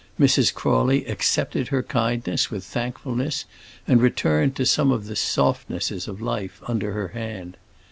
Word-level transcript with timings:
Mrs. 0.19 0.51
Crawley 0.51 1.05
accepted 1.05 1.67
her 1.67 1.83
kindness 1.83 2.49
with 2.49 2.63
thankfulness, 2.63 3.45
and 3.87 4.01
returned 4.01 4.55
to 4.55 4.65
some 4.65 4.91
of 4.91 5.05
the 5.05 5.15
softnesses 5.15 6.07
of 6.07 6.19
life 6.19 6.59
under 6.67 6.93
her 6.93 7.09
hand. 7.09 7.55